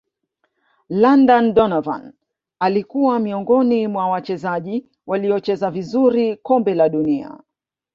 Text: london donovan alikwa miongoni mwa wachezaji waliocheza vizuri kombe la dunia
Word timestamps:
london 0.89 1.53
donovan 1.53 2.13
alikwa 2.59 3.19
miongoni 3.19 3.87
mwa 3.87 4.09
wachezaji 4.09 4.85
waliocheza 5.07 5.71
vizuri 5.71 6.37
kombe 6.37 6.73
la 6.73 6.89
dunia 6.89 7.37